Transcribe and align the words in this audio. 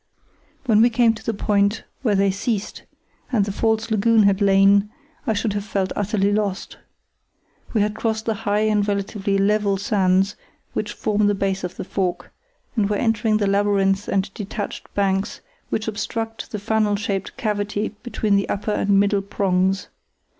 When 0.65 0.81
we 0.81 0.89
came 0.89 1.13
to 1.13 1.23
the 1.23 1.31
point 1.31 1.83
where 2.01 2.15
they 2.15 2.31
ceased, 2.31 2.85
and 3.31 3.45
the 3.45 3.51
false 3.51 3.91
lagoon 3.91 4.23
had 4.23 4.41
lain, 4.41 4.89
I 5.27 5.33
should 5.33 5.53
have 5.53 5.63
felt 5.63 5.93
utterly 5.95 6.33
lost. 6.33 6.77
We 7.73 7.81
had 7.81 7.93
crossed 7.93 8.25
the 8.25 8.33
high 8.33 8.61
and 8.61 8.87
relatively 8.87 9.37
level 9.37 9.77
sands 9.77 10.35
which 10.73 10.93
form 10.93 11.27
the 11.27 11.35
base 11.35 11.63
of 11.63 11.75
the 11.75 11.83
Fork, 11.83 12.33
and 12.75 12.89
were 12.89 12.95
entering 12.95 13.37
the 13.37 13.45
labyrinth 13.45 14.07
of 14.07 14.33
detached 14.33 14.91
banks 14.95 15.41
which 15.69 15.87
obstruct 15.87 16.49
the 16.51 16.57
funnel 16.57 16.95
shaped 16.95 17.37
cavity 17.37 17.89
between 18.01 18.35
the 18.35 18.49
upper 18.49 18.71
and 18.71 18.99
middle 18.99 19.21
prongs. 19.21 19.89